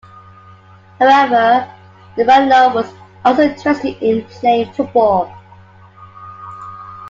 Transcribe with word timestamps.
However, 0.97 1.69
Faniello 2.17 2.73
was 2.73 2.91
also 3.23 3.43
interested 3.43 4.01
in 4.01 4.25
playing 4.25 4.73
football. 4.73 5.31